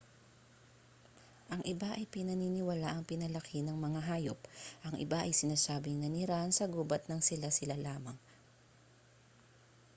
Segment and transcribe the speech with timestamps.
[1.53, 4.39] ang iba ay pinaniniwalaang pinalaki ng mga hayop
[4.85, 8.17] ang iba ay sinasabing nanirahan sa gubat ng sila-sila lamang